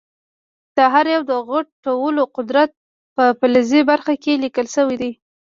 [0.77, 2.71] د هر یو د غټولو قدرت
[3.15, 5.11] په فلزي برخه کې لیکل شوی دی.